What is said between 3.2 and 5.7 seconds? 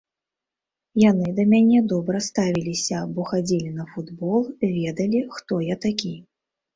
хадзілі на футбол, ведалі, хто